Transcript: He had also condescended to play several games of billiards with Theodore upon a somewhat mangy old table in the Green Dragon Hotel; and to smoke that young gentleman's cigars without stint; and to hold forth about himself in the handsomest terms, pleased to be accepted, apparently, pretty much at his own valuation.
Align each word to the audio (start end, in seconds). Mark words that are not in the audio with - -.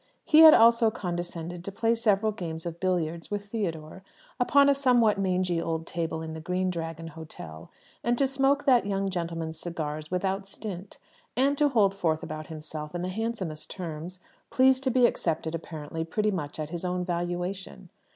He 0.25 0.39
had 0.39 0.55
also 0.55 0.89
condescended 0.89 1.63
to 1.63 1.71
play 1.71 1.93
several 1.93 2.31
games 2.31 2.65
of 2.65 2.79
billiards 2.79 3.29
with 3.29 3.45
Theodore 3.45 4.01
upon 4.39 4.67
a 4.67 4.73
somewhat 4.73 5.19
mangy 5.19 5.61
old 5.61 5.85
table 5.85 6.23
in 6.23 6.33
the 6.33 6.41
Green 6.41 6.71
Dragon 6.71 7.09
Hotel; 7.09 7.69
and 8.03 8.17
to 8.17 8.25
smoke 8.25 8.65
that 8.65 8.87
young 8.87 9.09
gentleman's 9.09 9.59
cigars 9.59 10.09
without 10.09 10.47
stint; 10.47 10.97
and 11.37 11.55
to 11.59 11.69
hold 11.69 11.93
forth 11.93 12.23
about 12.23 12.47
himself 12.47 12.95
in 12.95 13.03
the 13.03 13.09
handsomest 13.09 13.69
terms, 13.69 14.19
pleased 14.49 14.83
to 14.85 14.89
be 14.89 15.05
accepted, 15.05 15.53
apparently, 15.53 16.03
pretty 16.03 16.31
much 16.31 16.57
at 16.57 16.71
his 16.71 16.83
own 16.83 17.05
valuation. 17.05 17.91